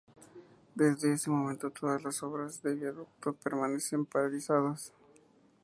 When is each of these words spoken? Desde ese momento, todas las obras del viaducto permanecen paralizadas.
Desde 0.73 1.13
ese 1.13 1.29
momento, 1.29 1.69
todas 1.69 2.03
las 2.03 2.23
obras 2.23 2.63
del 2.63 2.79
viaducto 2.79 3.33
permanecen 3.33 4.03
paralizadas. 4.03 4.91